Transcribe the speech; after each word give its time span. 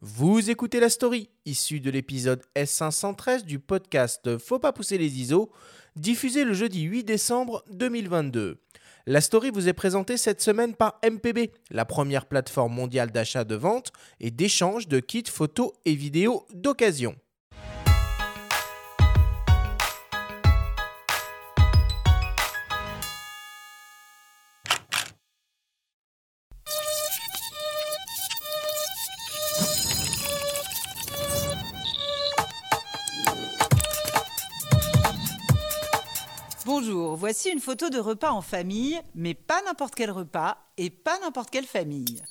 Vous 0.00 0.48
écoutez 0.48 0.78
la 0.78 0.90
story, 0.90 1.28
issue 1.44 1.80
de 1.80 1.90
l'épisode 1.90 2.44
S513 2.54 3.42
du 3.42 3.58
podcast 3.58 4.38
Faut 4.38 4.60
pas 4.60 4.72
pousser 4.72 4.96
les 4.96 5.18
ISO, 5.18 5.50
diffusé 5.96 6.44
le 6.44 6.52
jeudi 6.52 6.82
8 6.82 7.02
décembre 7.02 7.64
2022. 7.72 8.60
La 9.06 9.20
story 9.20 9.50
vous 9.50 9.68
est 9.68 9.72
présentée 9.72 10.16
cette 10.16 10.40
semaine 10.40 10.76
par 10.76 11.00
MPB, 11.02 11.50
la 11.72 11.84
première 11.84 12.26
plateforme 12.26 12.74
mondiale 12.74 13.10
d'achat 13.10 13.42
de 13.42 13.56
vente 13.56 13.90
et 14.20 14.30
d'échange 14.30 14.86
de 14.86 15.00
kits 15.00 15.24
photos 15.26 15.72
et 15.84 15.96
vidéos 15.96 16.46
d'occasion. 16.54 17.16
Bonjour, 36.80 37.16
voici 37.16 37.50
une 37.50 37.58
photo 37.58 37.90
de 37.90 37.98
repas 37.98 38.30
en 38.30 38.40
famille, 38.40 39.00
mais 39.16 39.34
pas 39.34 39.60
n'importe 39.66 39.96
quel 39.96 40.12
repas 40.12 40.58
et 40.76 40.90
pas 40.90 41.18
n'importe 41.18 41.50
quelle 41.50 41.64
famille. 41.64 42.22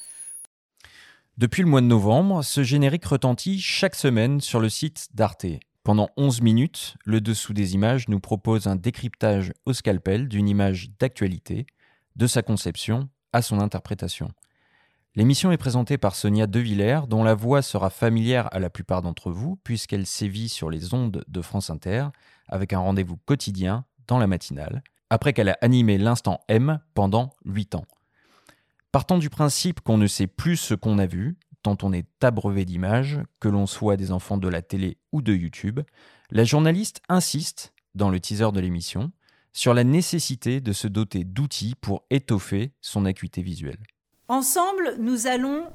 Depuis 1.38 1.64
le 1.64 1.68
mois 1.68 1.82
de 1.82 1.86
novembre, 1.86 2.42
ce 2.46 2.64
générique 2.64 3.04
retentit 3.04 3.60
chaque 3.60 3.96
semaine 3.96 4.40
sur 4.40 4.62
le 4.62 4.70
site 4.70 5.10
d'Arte. 5.14 5.48
Pendant 5.84 6.08
11 6.16 6.40
minutes, 6.40 6.96
le 7.04 7.20
dessous 7.20 7.52
des 7.52 7.74
images 7.74 8.08
nous 8.08 8.22
propose 8.22 8.68
un 8.68 8.78
décryptage 8.78 9.52
au 9.66 9.74
scalpel 9.74 10.30
d'une 10.30 10.48
image 10.48 10.92
d'actualité, 10.98 11.68
de 12.16 12.26
sa 12.26 12.42
conception 12.42 13.10
à 13.34 13.42
son 13.42 13.60
interprétation. 13.60 14.32
L'émission 15.16 15.52
est 15.52 15.58
présentée 15.58 15.98
par 15.98 16.16
Sonia 16.16 16.48
Devillers, 16.48 17.02
dont 17.10 17.26
la 17.26 17.36
voix 17.36 17.62
sera 17.62 17.90
familière 17.90 18.48
à 18.54 18.60
la 18.60 18.70
plupart 18.70 19.02
d'entre 19.02 19.30
vous, 19.30 19.58
puisqu'elle 19.66 20.06
sévit 20.06 20.48
sur 20.48 20.70
les 20.70 20.94
ondes 20.94 21.26
de 21.28 21.42
France 21.42 21.70
Inter, 21.70 22.06
avec 22.48 22.72
un 22.72 22.80
rendez-vous 22.80 23.18
quotidien 23.18 23.84
la 24.18 24.28
matinale, 24.28 24.82
après 25.10 25.34
qu'elle 25.34 25.50
a 25.50 25.58
animé 25.62 25.98
l'instant 25.98 26.40
M 26.48 26.80
pendant 26.94 27.32
8 27.46 27.76
ans. 27.76 27.86
Partant 28.92 29.18
du 29.18 29.30
principe 29.30 29.82
qu'on 29.82 29.98
ne 29.98 30.08
sait 30.08 30.28
plus 30.28 30.58
ce 30.58 30.74
qu'on 30.74 30.98
a 30.98 31.06
vu, 31.06 31.38
tant 31.62 31.78
on 31.84 31.92
est 31.92 32.08
abreuvé 32.24 32.64
d'images, 32.66 33.20
que 33.40 33.50
l'on 33.50 33.68
soit 33.68 33.98
des 33.98 34.12
enfants 34.12 34.38
de 34.38 34.48
la 34.48 34.62
télé 34.62 34.98
ou 35.12 35.22
de 35.22 35.34
YouTube, 35.34 35.82
la 36.32 36.46
journaliste 36.46 37.02
insiste, 37.10 37.74
dans 37.96 38.10
le 38.10 38.20
teaser 38.20 38.52
de 38.54 38.60
l'émission, 38.60 39.12
sur 39.54 39.74
la 39.74 39.84
nécessité 39.84 40.62
de 40.62 40.72
se 40.72 40.88
doter 40.88 41.24
d'outils 41.24 41.76
pour 41.82 42.06
étoffer 42.10 42.72
son 42.80 43.06
acuité 43.06 43.42
visuelle. 43.42 43.84
Ensemble, 44.28 44.96
nous 45.00 45.28
allons 45.28 45.66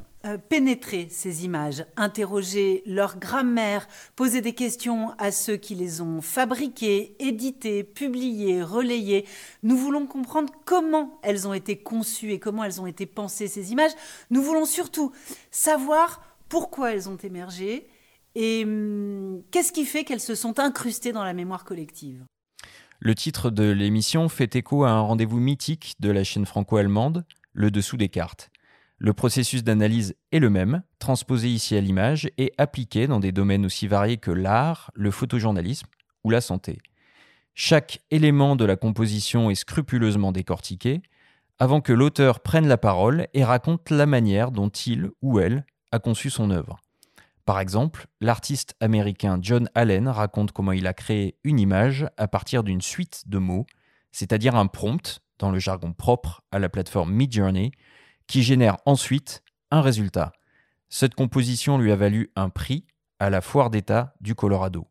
pénétrer 0.48 1.08
ces 1.10 1.44
images, 1.44 1.84
interroger 1.96 2.82
leur 2.86 3.18
grammaire, 3.18 3.88
poser 4.16 4.40
des 4.40 4.52
questions 4.52 5.10
à 5.18 5.32
ceux 5.32 5.56
qui 5.56 5.74
les 5.74 6.00
ont 6.00 6.20
fabriquées, 6.20 7.16
éditées, 7.18 7.84
publiées, 7.84 8.62
relayées. 8.62 9.26
Nous 9.62 9.76
voulons 9.76 10.06
comprendre 10.06 10.52
comment 10.64 11.18
elles 11.22 11.48
ont 11.48 11.54
été 11.54 11.76
conçues 11.76 12.32
et 12.32 12.38
comment 12.38 12.64
elles 12.64 12.80
ont 12.80 12.86
été 12.86 13.06
pensées, 13.06 13.48
ces 13.48 13.72
images. 13.72 13.92
Nous 14.30 14.42
voulons 14.42 14.64
surtout 14.64 15.12
savoir 15.50 16.22
pourquoi 16.48 16.92
elles 16.92 17.08
ont 17.08 17.16
émergé 17.16 17.88
et 18.34 18.64
hum, 18.64 19.42
qu'est-ce 19.50 19.72
qui 19.72 19.84
fait 19.84 20.04
qu'elles 20.04 20.20
se 20.20 20.34
sont 20.34 20.58
incrustées 20.58 21.12
dans 21.12 21.24
la 21.24 21.32
mémoire 21.32 21.64
collective. 21.64 22.24
Le 23.00 23.14
titre 23.16 23.50
de 23.50 23.64
l'émission 23.64 24.28
fait 24.28 24.54
écho 24.54 24.84
à 24.84 24.90
un 24.90 25.00
rendez-vous 25.00 25.40
mythique 25.40 25.96
de 25.98 26.10
la 26.10 26.22
chaîne 26.22 26.46
franco-allemande, 26.46 27.24
Le 27.52 27.72
Dessous 27.72 27.96
des 27.96 28.08
cartes. 28.08 28.51
Le 29.04 29.12
processus 29.12 29.64
d'analyse 29.64 30.14
est 30.30 30.38
le 30.38 30.48
même, 30.48 30.84
transposé 31.00 31.48
ici 31.48 31.76
à 31.76 31.80
l'image 31.80 32.30
et 32.38 32.52
appliqué 32.56 33.08
dans 33.08 33.18
des 33.18 33.32
domaines 33.32 33.66
aussi 33.66 33.88
variés 33.88 34.16
que 34.16 34.30
l'art, 34.30 34.92
le 34.94 35.10
photojournalisme 35.10 35.88
ou 36.22 36.30
la 36.30 36.40
santé. 36.40 36.78
Chaque 37.52 38.00
élément 38.12 38.54
de 38.54 38.64
la 38.64 38.76
composition 38.76 39.50
est 39.50 39.56
scrupuleusement 39.56 40.30
décortiqué 40.30 41.02
avant 41.58 41.80
que 41.80 41.92
l'auteur 41.92 42.38
prenne 42.38 42.68
la 42.68 42.78
parole 42.78 43.26
et 43.34 43.42
raconte 43.42 43.90
la 43.90 44.06
manière 44.06 44.52
dont 44.52 44.68
il 44.68 45.10
ou 45.20 45.40
elle 45.40 45.66
a 45.90 45.98
conçu 45.98 46.30
son 46.30 46.52
œuvre. 46.52 46.78
Par 47.44 47.58
exemple, 47.58 48.06
l'artiste 48.20 48.76
américain 48.78 49.36
John 49.42 49.68
Allen 49.74 50.06
raconte 50.06 50.52
comment 50.52 50.70
il 50.70 50.86
a 50.86 50.94
créé 50.94 51.34
une 51.42 51.58
image 51.58 52.06
à 52.18 52.28
partir 52.28 52.62
d'une 52.62 52.80
suite 52.80 53.24
de 53.26 53.38
mots, 53.38 53.66
c'est-à-dire 54.12 54.54
un 54.54 54.68
prompt, 54.68 55.18
dans 55.40 55.50
le 55.50 55.58
jargon 55.58 55.92
propre 55.92 56.44
à 56.52 56.60
la 56.60 56.68
plateforme 56.68 57.12
Midjourney, 57.12 57.72
qui 58.32 58.42
génère 58.42 58.78
ensuite 58.86 59.42
un 59.70 59.82
résultat. 59.82 60.32
Cette 60.88 61.14
composition 61.14 61.76
lui 61.76 61.92
a 61.92 61.96
valu 61.96 62.30
un 62.34 62.48
prix 62.48 62.86
à 63.18 63.28
la 63.28 63.42
foire 63.42 63.68
d'État 63.68 64.14
du 64.22 64.34
Colorado. 64.34 64.86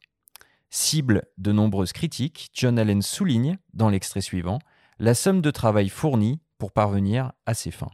Cible 0.70 1.24
de 1.40 1.52
nombreuses 1.52 1.92
critiques, 1.92 2.52
John 2.54 2.78
Allen 2.78 3.02
souligne, 3.02 3.58
dans 3.74 3.90
l'extrait 3.90 4.22
suivant, 4.22 4.60
la 5.00 5.16
somme 5.16 5.42
de 5.42 5.50
travail 5.50 5.90
fournie 5.90 6.40
pour 6.60 6.72
parvenir 6.72 7.32
à 7.48 7.56
ses 7.56 7.72
fins. 7.72 7.90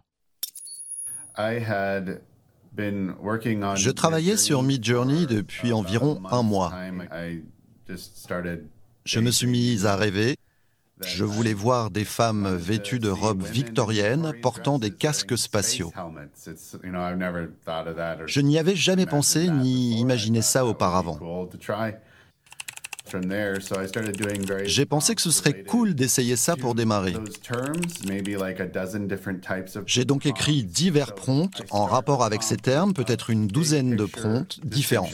Je 3.77 3.89
travaillais 3.91 4.35
sur 4.35 4.63
Midjourney 4.63 5.27
depuis 5.27 5.71
environ 5.71 6.21
un 6.29 6.43
mois. 6.43 6.73
Je 9.05 9.19
me 9.21 9.31
suis 9.31 9.47
mis 9.47 9.85
à 9.85 9.95
rêver 9.95 10.35
je 11.05 11.23
voulais 11.23 11.53
voir 11.53 11.91
des 11.91 12.05
femmes 12.05 12.55
vêtues 12.55 12.99
de 12.99 13.09
robes 13.09 13.43
victoriennes 13.43 14.33
portant 14.41 14.79
des 14.79 14.91
casques 14.91 15.37
spatiaux. 15.37 15.91
Je 18.25 18.41
n'y 18.41 18.57
avais 18.57 18.75
jamais 18.75 19.05
pensé 19.05 19.49
ni 19.49 19.99
imaginé 19.99 20.41
ça 20.41 20.65
auparavant. 20.65 21.19
J'ai 24.65 24.85
pensé 24.85 25.15
que 25.15 25.21
ce 25.21 25.31
serait 25.31 25.63
cool 25.63 25.93
d'essayer 25.93 26.35
ça 26.35 26.55
pour 26.55 26.75
démarrer. 26.75 27.15
J'ai 29.85 30.05
donc 30.05 30.25
écrit 30.25 30.63
divers 30.63 31.15
prompts 31.15 31.63
en 31.69 31.85
rapport 31.85 32.23
avec 32.23 32.43
ces 32.43 32.57
termes, 32.57 32.93
peut-être 32.93 33.29
une 33.29 33.47
douzaine 33.47 33.95
de 33.95 34.05
prompts 34.05 34.59
différents. 34.65 35.09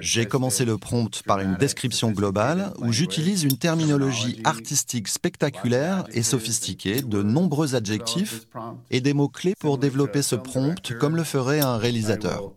J'ai 0.00 0.26
commencé 0.26 0.64
le 0.64 0.78
prompt 0.78 1.22
par 1.24 1.40
une 1.40 1.54
description 1.56 2.10
globale 2.10 2.72
où 2.78 2.92
j'utilise 2.92 3.44
une 3.44 3.58
terminologie 3.58 4.40
artistique 4.44 5.08
spectaculaire 5.08 6.04
et 6.12 6.22
sophistiquée, 6.22 7.02
de 7.02 7.22
nombreux 7.22 7.74
adjectifs 7.74 8.46
et 8.90 9.00
des 9.00 9.14
mots-clés 9.14 9.54
pour 9.58 9.78
développer 9.78 10.22
ce 10.22 10.36
prompt 10.36 10.92
comme 10.98 11.16
le 11.16 11.24
ferait 11.24 11.60
un 11.60 11.76
réalisateur. 11.76 12.52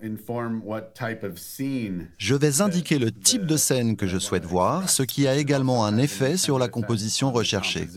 Je 2.18 2.36
vais 2.36 2.62
indiquer 2.62 3.00
le 3.00 3.12
type 3.12 3.46
de 3.46 3.58
scène 3.58 3.96
que 3.96 4.08
je 4.08 4.18
souhaite 4.18 4.46
voir, 4.46 4.90
ce 4.90 5.04
qui 5.04 5.28
a 5.28 5.36
également 5.36 5.86
un 5.86 5.98
effet 5.98 6.38
sur 6.38 6.60
la 6.60 6.68
composition 6.68 7.32
recherchée. 7.32 7.88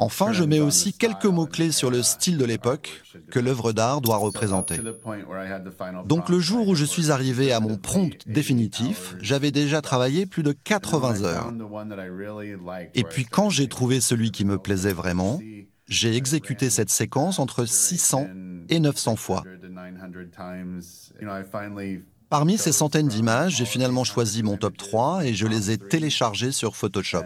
Enfin, 0.00 0.32
je 0.32 0.44
mets 0.44 0.60
aussi 0.60 0.92
quelques 0.92 1.24
mots-clés 1.24 1.72
sur 1.72 1.90
le 1.90 2.04
style 2.04 2.38
de 2.38 2.44
l'époque 2.44 3.02
que 3.32 3.40
l'œuvre 3.40 3.72
d'art 3.72 4.00
doit 4.00 4.16
représenter. 4.16 4.78
Donc 6.06 6.28
le 6.28 6.38
jour 6.38 6.68
où 6.68 6.76
je 6.76 6.84
suis 6.84 7.10
arrivé 7.10 7.52
à 7.52 7.58
mon 7.58 7.76
prompt 7.76 8.16
définitif, 8.28 9.16
j'avais 9.20 9.50
déjà 9.50 9.82
travaillé 9.82 10.24
plus 10.24 10.44
de 10.44 10.52
80 10.52 11.24
heures. 11.24 11.52
Et 12.94 13.02
puis 13.02 13.24
quand 13.24 13.50
j'ai 13.50 13.66
trouvé 13.66 14.00
celui 14.00 14.30
qui 14.30 14.44
me 14.44 14.56
plaisait 14.56 14.92
vraiment, 14.92 15.40
j'ai 15.88 16.14
exécuté 16.14 16.70
cette 16.70 16.90
séquence 16.90 17.40
entre 17.40 17.64
600 17.64 18.28
et 18.68 18.78
900 18.78 19.16
fois. 19.16 19.42
Parmi 22.30 22.58
ces 22.58 22.72
centaines 22.72 23.08
d'images, 23.08 23.56
j'ai 23.56 23.64
finalement 23.64 24.04
choisi 24.04 24.42
mon 24.42 24.58
top 24.58 24.76
3 24.76 25.24
et 25.24 25.32
je 25.32 25.46
les 25.46 25.70
ai 25.70 25.78
téléchargées 25.78 26.52
sur 26.52 26.76
Photoshop. 26.76 27.22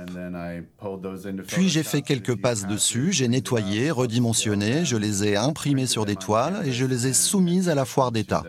Puis 1.48 1.68
j'ai 1.68 1.82
fait 1.82 2.02
quelques 2.02 2.40
passes 2.40 2.68
dessus, 2.68 3.12
j'ai 3.12 3.26
nettoyé, 3.26 3.90
redimensionné, 3.90 4.84
je 4.84 4.96
les 4.96 5.24
ai 5.24 5.36
imprimées 5.36 5.88
sur 5.88 6.04
des 6.04 6.14
toiles 6.14 6.62
et 6.64 6.70
je 6.70 6.86
les 6.86 7.08
ai 7.08 7.14
soumises 7.14 7.68
à 7.68 7.74
la 7.74 7.84
foire 7.84 8.12
d'État. 8.12 8.44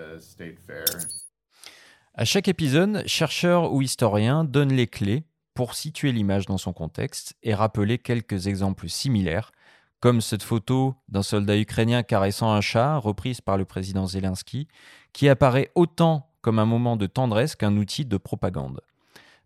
À 2.14 2.26
chaque 2.26 2.48
épisode, 2.48 3.02
chercheur 3.08 3.74
ou 3.74 3.82
historien 3.82 4.44
donne 4.44 4.72
les 4.72 4.86
clés 4.86 5.24
pour 5.56 5.74
situer 5.74 6.12
l'image 6.12 6.46
dans 6.46 6.60
son 6.60 6.72
contexte 6.72 7.34
et 7.42 7.56
rappeler 7.56 7.98
quelques 7.98 8.46
exemples 8.46 8.90
similaires, 8.90 9.52
comme 10.00 10.22
cette 10.22 10.44
photo 10.44 10.94
d'un 11.10 11.24
soldat 11.24 11.58
ukrainien 11.58 12.04
caressant 12.04 12.52
un 12.52 12.62
chat, 12.62 12.98
reprise 12.98 13.42
par 13.42 13.58
le 13.58 13.66
président 13.66 14.06
Zelensky, 14.06 14.68
qui 15.14 15.30
apparaît 15.30 15.72
autant 15.74 16.30
comme 16.44 16.60
un 16.60 16.66
moment 16.66 16.98
de 16.98 17.08
tendresse 17.08 17.56
qu'un 17.56 17.76
outil 17.78 18.06
de 18.06 18.18
propagande. 18.18 18.82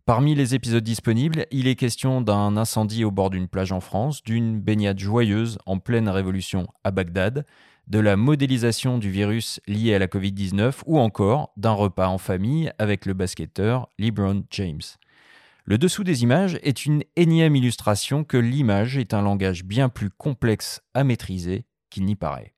Parmi 0.05 0.35
les 0.35 0.55
épisodes 0.55 0.83
disponibles, 0.83 1.45
il 1.51 1.67
est 1.67 1.75
question 1.75 2.21
d'un 2.21 2.57
incendie 2.57 3.05
au 3.05 3.11
bord 3.11 3.29
d'une 3.29 3.47
plage 3.47 3.71
en 3.71 3.79
France, 3.79 4.23
d'une 4.23 4.59
baignade 4.59 4.99
joyeuse 4.99 5.57
en 5.65 5.79
pleine 5.79 6.09
révolution 6.09 6.67
à 6.83 6.91
Bagdad, 6.91 7.45
de 7.88 7.99
la 7.99 8.17
modélisation 8.17 8.97
du 8.97 9.09
virus 9.09 9.61
lié 9.67 9.95
à 9.95 9.99
la 9.99 10.07
Covid-19 10.07 10.81
ou 10.85 10.99
encore 10.99 11.51
d'un 11.55 11.71
repas 11.71 12.07
en 12.07 12.17
famille 12.17 12.71
avec 12.79 13.05
le 13.05 13.13
basketteur 13.13 13.89
LeBron 13.97 14.43
James. 14.51 14.81
Le 15.65 15.77
dessous 15.77 16.03
des 16.05 16.23
images 16.23 16.57
est 16.63 16.85
une 16.85 17.03
énième 17.17 17.55
illustration 17.55 18.23
que 18.23 18.38
l'image 18.38 18.97
est 18.97 19.13
un 19.13 19.21
langage 19.21 19.65
bien 19.65 19.89
plus 19.89 20.09
complexe 20.09 20.81
à 20.93 21.03
maîtriser 21.03 21.65
qu'il 21.89 22.05
n'y 22.05 22.15
paraît. 22.15 22.53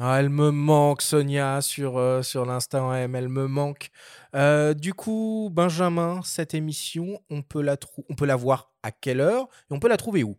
Ah, 0.00 0.18
elle 0.18 0.28
me 0.28 0.50
manque, 0.50 1.02
Sonia, 1.02 1.60
sur, 1.60 1.98
euh, 1.98 2.22
sur 2.22 2.44
l'Instant 2.44 2.92
M. 2.92 3.14
Elle 3.14 3.28
me 3.28 3.46
manque. 3.46 3.90
Euh, 4.34 4.74
du 4.74 4.92
coup, 4.92 5.50
Benjamin, 5.52 6.20
cette 6.24 6.52
émission, 6.52 7.20
on 7.30 7.42
peut, 7.42 7.62
la 7.62 7.76
on 8.08 8.14
peut 8.14 8.26
la 8.26 8.34
voir 8.34 8.72
à 8.82 8.90
quelle 8.90 9.20
heure 9.20 9.44
et 9.70 9.74
on 9.74 9.78
peut 9.78 9.88
la 9.88 9.96
trouver 9.96 10.24
où? 10.24 10.36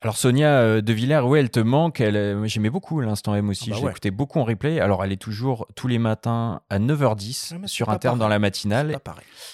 Alors 0.00 0.16
Sonia 0.16 0.58
euh, 0.58 0.80
De 0.80 0.92
Villers, 0.92 1.20
oui, 1.24 1.38
elle 1.38 1.50
te 1.50 1.60
manque. 1.60 2.00
Elle, 2.00 2.42
j'aimais 2.46 2.70
beaucoup 2.70 3.00
l'instant 3.00 3.36
M 3.36 3.48
aussi. 3.48 3.70
Ah 3.72 3.78
bah 3.80 3.92
je 4.02 4.10
beaucoup 4.10 4.40
en 4.40 4.44
replay. 4.44 4.80
Alors 4.80 5.04
elle 5.04 5.12
est 5.12 5.16
toujours 5.16 5.68
tous 5.76 5.86
les 5.86 6.00
matins 6.00 6.60
à 6.70 6.80
9h10 6.80 7.52
ah, 7.62 7.66
sur 7.68 7.88
Inter 7.88 8.14
dans 8.18 8.26
la 8.26 8.40
matinale. 8.40 8.98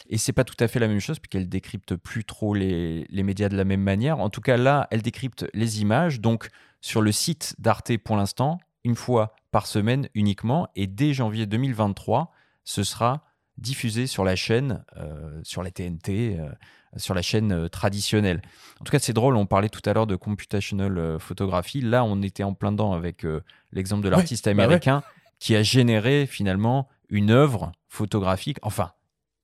Et 0.08 0.16
c'est 0.16 0.32
pas 0.32 0.44
tout 0.44 0.56
à 0.58 0.66
fait 0.66 0.78
la 0.78 0.88
même 0.88 1.00
chose 1.00 1.18
puisqu'elle 1.18 1.50
décrypte 1.50 1.96
plus 1.96 2.24
trop 2.24 2.54
les, 2.54 3.06
les, 3.10 3.22
médias 3.22 3.50
de 3.50 3.58
la 3.58 3.64
même 3.64 3.82
manière. 3.82 4.20
En 4.20 4.30
tout 4.30 4.40
cas 4.40 4.56
là, 4.56 4.88
elle 4.90 5.02
décrypte 5.02 5.44
les 5.52 5.82
images. 5.82 6.18
Donc 6.22 6.48
sur 6.80 7.02
le 7.02 7.12
site 7.12 7.54
d'Arte 7.58 7.98
pour 7.98 8.16
l'instant, 8.16 8.58
une 8.88 8.96
fois 8.96 9.34
par 9.50 9.66
semaine 9.66 10.08
uniquement. 10.14 10.66
Et 10.74 10.86
dès 10.86 11.12
janvier 11.12 11.44
2023, 11.46 12.32
ce 12.64 12.82
sera 12.82 13.22
diffusé 13.58 14.06
sur 14.06 14.24
la 14.24 14.34
chaîne, 14.34 14.84
euh, 14.96 15.40
sur 15.42 15.62
la 15.62 15.70
TNT, 15.70 16.38
euh, 16.38 16.48
sur 16.96 17.14
la 17.14 17.20
chaîne 17.20 17.52
euh, 17.52 17.68
traditionnelle. 17.68 18.40
En 18.80 18.84
tout 18.84 18.90
cas, 18.90 18.98
c'est 18.98 19.12
drôle, 19.12 19.36
on 19.36 19.44
parlait 19.44 19.68
tout 19.68 19.82
à 19.84 19.92
l'heure 19.92 20.06
de 20.06 20.16
computational 20.16 21.18
photographie. 21.20 21.82
Là, 21.82 22.02
on 22.02 22.22
était 22.22 22.44
en 22.44 22.54
plein 22.54 22.72
dedans 22.72 22.92
avec 22.94 23.26
l'exemple 23.72 24.02
de 24.02 24.08
l'artiste 24.08 24.46
bah 24.46 24.50
américain 24.52 25.02
qui 25.38 25.54
a 25.54 25.62
généré 25.62 26.26
finalement 26.26 26.88
une 27.10 27.30
œuvre 27.30 27.72
photographique, 27.88 28.58
enfin, 28.62 28.92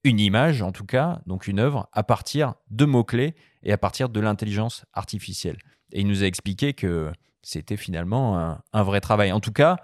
une 0.05 0.21
image 0.21 0.63
en 0.63 0.73
tout 0.73 0.87
cas, 0.87 1.21
donc 1.27 1.49
une 1.49 1.59
œuvre, 1.59 1.89
à 1.93 2.03
partir 2.03 2.55
de 2.71 2.85
mots-clés 2.85 3.35
et 3.63 3.73
à 3.73 3.79
partir 3.79 4.09
de 4.09 4.21
l'intelligence 4.21 4.85
artificielle. 4.93 5.59
Et 5.93 6.01
il 6.01 6.07
nous 6.07 6.23
a 6.23 6.27
expliqué 6.27 6.73
que 6.73 7.13
c'était 7.45 7.77
finalement 7.77 8.59
un, 8.73 8.83
vrai 8.83 9.01
travail. 9.01 9.31
En 9.31 9.41
tout 9.41 9.53
cas, 9.53 9.77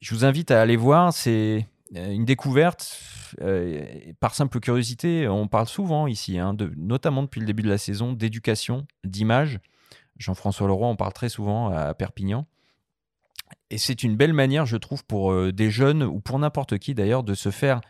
je 0.00 0.14
vous 0.14 0.24
invite 0.24 0.50
à 0.50 0.60
aller 0.60 0.76
voir. 0.76 1.12
C'est 1.12 1.68
euh, 1.96 2.10
une 2.10 2.24
découverte. 2.24 3.00
Euh, 3.42 3.84
par 4.18 4.34
simple 4.34 4.58
curiosité, 4.58 5.28
on 5.28 5.46
parle 5.46 5.68
souvent 5.68 6.06
ici, 6.06 6.38
hein, 6.38 6.56
notamment 6.76 7.22
depuis 7.22 7.40
le 7.40 7.46
début 7.46 7.62
de 7.62 7.68
la 7.68 7.78
saison, 7.78 8.12
d'éducation, 8.12 8.86
d'image. 9.04 9.60
Jean-François 10.18 10.66
Leroy 10.66 10.88
en 10.88 10.96
parle 10.96 11.12
très 11.12 11.28
souvent 11.28 11.68
à 11.70 11.94
Perpignan. 11.94 12.46
Et 13.70 13.78
c'est 13.78 14.02
une 14.02 14.16
belle 14.16 14.32
manière, 14.32 14.66
je 14.66 14.76
trouve, 14.76 15.04
pour 15.04 15.32
euh, 15.32 15.52
des 15.52 15.70
jeunes 15.70 16.02
ou 16.02 16.20
pour 16.20 16.38
n'importe 16.38 16.78
qui 16.78 16.94
d'ailleurs, 16.94 17.22
de 17.22 17.34
se 17.34 17.50
faire 17.50 17.80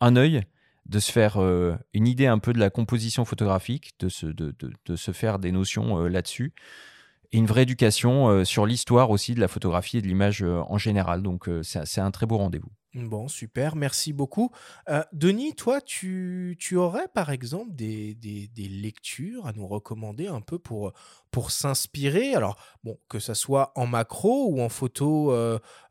un 0.00 0.16
œil, 0.16 0.42
de 0.86 0.98
se 0.98 1.12
faire 1.12 1.38
une 1.92 2.08
idée 2.08 2.26
un 2.26 2.38
peu 2.38 2.52
de 2.52 2.58
la 2.58 2.70
composition 2.70 3.24
photographique, 3.26 3.92
de 4.00 4.08
se 4.08 5.12
faire 5.12 5.38
des 5.38 5.52
notions 5.52 5.98
là-dessus 6.04 6.52
et 7.32 7.38
une 7.38 7.46
vraie 7.46 7.62
éducation 7.62 8.28
euh, 8.28 8.44
sur 8.44 8.66
l'histoire 8.66 9.10
aussi 9.10 9.34
de 9.34 9.40
la 9.40 9.48
photographie 9.48 9.98
et 9.98 10.02
de 10.02 10.06
l'image 10.06 10.42
euh, 10.42 10.62
en 10.68 10.78
général. 10.78 11.22
Donc 11.22 11.48
euh, 11.48 11.62
c'est 11.62 12.00
un 12.00 12.10
très 12.10 12.26
beau 12.26 12.38
rendez-vous. 12.38 12.70
Bon, 12.92 13.28
super, 13.28 13.76
merci 13.76 14.12
beaucoup. 14.12 14.50
Denis, 15.12 15.54
toi, 15.54 15.80
tu, 15.80 16.56
tu, 16.58 16.74
aurais 16.74 17.06
par 17.06 17.30
exemple 17.30 17.72
des, 17.72 18.16
des, 18.16 18.48
des, 18.48 18.66
lectures 18.66 19.46
à 19.46 19.52
nous 19.52 19.68
recommander 19.68 20.26
un 20.26 20.40
peu 20.40 20.58
pour, 20.58 20.92
pour 21.30 21.52
s'inspirer? 21.52 22.34
Alors, 22.34 22.56
bon, 22.82 22.98
que 23.08 23.20
ce 23.20 23.32
soit 23.32 23.70
en 23.76 23.86
macro 23.86 24.48
ou 24.50 24.60
en 24.60 24.68
photo 24.68 25.32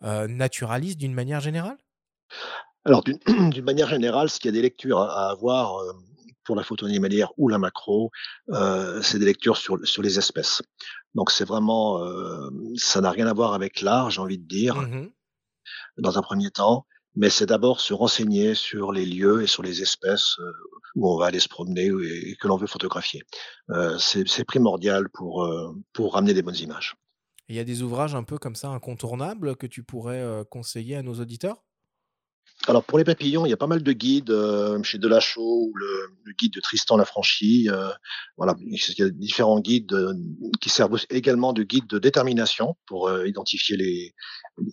naturaliste 0.02 1.00
d'une 1.00 1.14
manière 1.14 1.40
générale? 1.40 1.78
Alors, 2.84 3.02
d'une 3.52 3.64
manière 3.64 3.88
générale, 3.88 4.30
s'il 4.30 4.48
y 4.48 4.50
a 4.50 4.52
des 4.52 4.62
lectures 4.62 5.00
à, 5.00 5.32
avoir 5.32 5.82
pour 6.44 6.56
la 6.56 6.64
photo 6.64 6.86
animalière 6.86 7.32
ou 7.38 7.48
la 7.48 7.58
macro, 7.58 8.12
c'est 9.02 9.20
des 9.20 9.26
lectures 9.26 9.58
sur, 9.58 9.78
sur 9.88 10.02
les 10.02 10.18
espèces. 10.18 10.62
Donc 11.16 11.32
c'est 11.32 11.46
vraiment, 11.46 12.04
euh, 12.04 12.50
ça 12.76 13.02
n'a 13.02 13.12
rien 13.12 13.28
à 13.28 13.34
voir 13.34 13.54
avec 13.54 13.82
l'art, 13.82 14.10
j'ai 14.10 14.22
envie 14.22 14.38
de 14.38 14.48
dire, 14.48 14.76
mmh 14.76 15.12
dans 15.98 16.18
un 16.18 16.22
premier 16.22 16.50
temps, 16.50 16.88
mais 17.16 17.30
c'est 17.30 17.46
d'abord 17.46 17.82
se 17.82 17.94
renseigner 17.94 18.56
sur 18.56 18.92
les 18.92 19.06
lieux 19.06 19.44
et 19.44 19.48
sur 19.48 19.62
les 19.64 19.82
espèces 19.82 20.40
euh, 20.40 20.52
où 20.96 21.12
on 21.12 21.18
va 21.18 21.26
aller 21.26 21.42
se 21.42 21.50
promener 21.50 21.88
et, 21.88 22.36
que 22.38 22.48
l'on 22.48 22.56
veut 22.56 22.68
photographier. 22.68 23.22
Euh, 23.70 23.98
c'est 24.00 24.46
primordial 24.46 25.10
pour, 25.10 25.48
pour 25.94 26.14
ramener 26.14 26.34
des 26.34 26.42
bonnes 26.42 26.56
images. 26.56 26.96
Il 27.50 27.56
y 27.56 27.60
a 27.60 27.66
des 27.66 27.82
ouvrages 27.82 28.16
un 28.16 28.24
peu 28.24 28.38
comme 28.38 28.56
ça 28.56 28.70
incontournables 28.70 29.58
que 29.58 29.68
tu 29.68 29.84
pourrais 29.84 30.46
conseiller 30.50 30.96
à 30.96 31.04
nos 31.04 31.16
auditeurs? 31.20 31.62
Alors 32.70 32.84
pour 32.84 33.00
les 33.00 33.04
papillons, 33.04 33.46
il 33.46 33.50
y 33.50 33.54
a 33.54 33.58
pas 33.58 33.68
mal 33.68 33.82
de 33.82 33.92
guides 33.92 34.30
euh, 34.30 34.82
chez 34.84 35.00
Delachaux 35.00 35.70
ou 35.70 35.74
le, 35.76 35.88
le, 36.24 36.34
guide 36.34 36.54
de 36.54 36.60
Tristan 36.62 36.98
Lafranchi. 36.98 37.68
Euh, 37.70 37.90
voilà, 38.38 38.56
il 38.60 38.78
y 38.98 39.02
a 39.02 39.10
différents 39.10 39.60
guides 39.60 39.92
euh, 39.94 40.14
qui 40.62 40.70
servent 40.70 41.00
également 41.10 41.52
de 41.54 41.64
guides 41.64 41.88
de 41.88 41.98
détermination 41.98 42.78
pour 42.86 43.12
identifier 43.26 43.76
les 43.76 44.14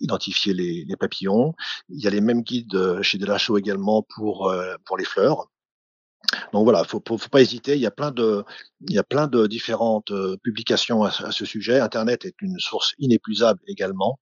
identifier 0.01 0.53
les, 0.53 0.85
les, 0.87 0.95
papillons. 0.95 1.53
Il 1.89 1.99
y 1.99 2.07
a 2.07 2.11
les 2.11 2.21
mêmes 2.21 2.43
guides 2.43 3.01
chez 3.01 3.17
Delachaux 3.17 3.57
également 3.57 4.05
pour 4.15 4.53
pour 4.85 4.97
les 4.97 5.05
fleurs. 5.05 5.49
Donc 6.51 6.65
voilà, 6.65 6.83
faut, 6.83 7.01
faut, 7.07 7.17
faut 7.17 7.29
pas 7.29 7.41
hésiter. 7.41 7.75
Il 7.75 7.81
y 7.81 7.85
a 7.85 7.91
plein 7.91 8.11
de, 8.11 8.43
il 8.81 8.93
y 8.93 8.99
a 8.99 9.03
plein 9.03 9.27
de 9.27 9.47
différentes 9.47 10.11
publications 10.43 11.03
à, 11.03 11.31
ce 11.31 11.45
sujet. 11.45 11.79
Internet 11.79 12.25
est 12.25 12.35
une 12.41 12.59
source 12.59 12.93
inépuisable 12.99 13.61
également. 13.67 14.19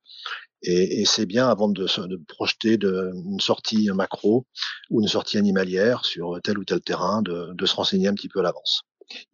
Et, 0.68 1.02
et 1.02 1.06
c'est 1.06 1.28
bien 1.28 1.48
avant 1.48 1.70
de, 1.70 1.86
de 2.08 2.16
projeter 2.28 2.78
de, 2.78 3.12
une 3.14 3.40
sortie 3.40 3.92
macro 3.92 4.46
ou 4.90 5.02
une 5.02 5.08
sortie 5.08 5.38
animalière 5.38 6.04
sur 6.06 6.40
tel 6.44 6.58
ou 6.58 6.66
tel 6.66 6.82
terrain, 6.82 7.22
de, 7.22 7.54
de 7.54 7.66
se 7.66 7.76
renseigner 7.76 8.08
un 8.08 8.16
petit 8.16 8.30
peu 8.30 8.40
à 8.40 8.44
l'avance, 8.44 8.82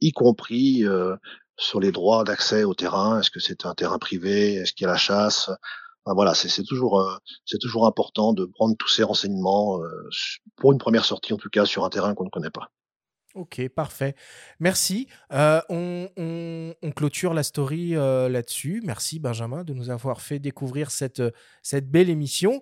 y 0.01 0.11
compris 0.11 0.85
euh, 0.85 1.15
sur 1.57 1.79
les 1.79 1.91
droits 1.91 2.25
d'accès 2.25 2.63
au 2.65 2.73
terrain. 2.73 3.19
Est-ce 3.19 3.31
que 3.31 3.39
c'est 3.39 3.65
un 3.65 3.73
terrain 3.73 3.97
privé? 3.97 4.55
Est-ce 4.55 4.73
qu'il 4.73 4.85
y 4.85 4.89
a 4.89 4.91
la 4.91 4.97
chasse? 4.97 5.49
Enfin, 6.03 6.15
Voilà, 6.15 6.33
c'est 6.33 6.63
toujours, 6.63 6.99
euh, 6.99 7.15
c'est 7.45 7.59
toujours 7.59 7.85
important 7.85 8.33
de 8.33 8.45
prendre 8.45 8.75
tous 8.77 8.89
ces 8.89 9.03
renseignements 9.03 9.81
euh, 9.81 10.09
pour 10.57 10.73
une 10.73 10.79
première 10.79 11.05
sortie, 11.05 11.33
en 11.33 11.37
tout 11.37 11.49
cas 11.49 11.65
sur 11.65 11.85
un 11.85 11.89
terrain 11.89 12.13
qu'on 12.13 12.25
ne 12.25 12.29
connaît 12.29 12.49
pas. 12.49 12.71
Ok, 13.33 13.65
parfait. 13.69 14.15
Merci. 14.59 15.07
Euh, 15.31 15.61
on, 15.69 16.73
clôture 16.95 17.33
la 17.33 17.43
story 17.43 17.95
euh, 17.95 18.27
là-dessus. 18.27 18.81
Merci 18.83 19.19
Benjamin 19.19 19.63
de 19.63 19.73
nous 19.73 19.89
avoir 19.89 20.21
fait 20.21 20.39
découvrir 20.39 20.91
cette, 20.91 21.23
cette 21.63 21.89
belle 21.89 22.09
émission. 22.09 22.61